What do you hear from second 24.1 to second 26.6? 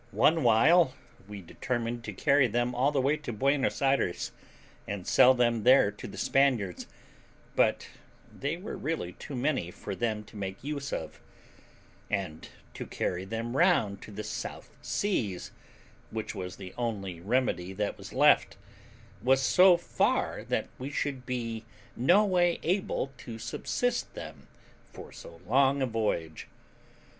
them for so long a voyage.